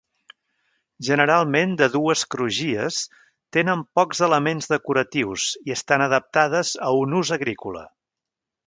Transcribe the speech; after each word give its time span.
Generalment 1.09 1.75
de 1.81 1.89
dues 1.97 2.23
crugies, 2.35 2.99
tenen 3.59 3.85
pocs 4.01 4.25
elements 4.29 4.73
decoratius 4.75 5.47
i 5.69 5.79
estan 5.79 6.07
adaptades 6.09 6.75
a 6.89 6.91
un 7.05 7.17
ús 7.23 7.37
agrícola. 7.41 7.89